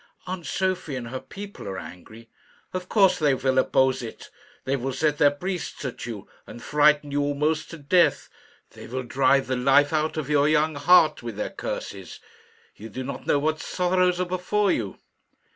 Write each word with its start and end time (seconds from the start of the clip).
"Aunt 0.25 0.47
Sophie 0.47 0.95
and 0.95 1.09
her 1.09 1.19
people 1.19 1.67
are 1.67 1.77
angry." 1.77 2.27
"Of 2.73 2.89
course 2.89 3.19
they 3.19 3.35
will 3.35 3.59
oppose 3.59 4.01
it. 4.01 4.31
They 4.65 4.75
will 4.75 4.93
set 4.93 5.19
their 5.19 5.29
priests 5.29 5.85
at 5.85 6.07
you, 6.07 6.27
and 6.47 6.59
frighten 6.63 7.11
you 7.11 7.21
almost 7.21 7.69
to 7.69 7.77
death. 7.77 8.27
They 8.71 8.87
will 8.87 9.03
drive 9.03 9.45
the 9.45 9.55
life 9.55 9.93
out 9.93 10.17
of 10.17 10.27
your 10.27 10.49
young 10.49 10.73
heart 10.73 11.21
with 11.21 11.35
their 11.35 11.51
curses. 11.51 12.19
You 12.75 12.89
do 12.89 13.03
not 13.03 13.27
know 13.27 13.37
what 13.37 13.59
sorrows 13.59 14.19
are 14.19 14.25
before 14.25 14.71
you." 14.71 14.97